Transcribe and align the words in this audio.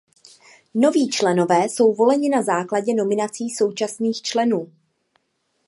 Noví 0.73 1.09
členové 1.09 1.63
jsou 1.65 1.93
voleni 1.93 2.29
na 2.29 2.41
základě 2.41 2.95
nominací 2.95 3.49
současných 3.49 4.21
členů. 4.21 4.71